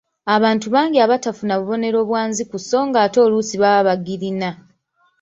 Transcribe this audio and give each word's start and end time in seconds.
Abantu 0.35 0.67
bangi 0.75 0.97
abatafuna 1.05 1.53
bubonero 1.59 1.99
bwa 2.09 2.21
nziku 2.29 2.57
so 2.67 2.79
ng'ate 2.89 3.17
oluusi 3.25 3.55
baba 3.63 3.81
bagirina 3.87 4.49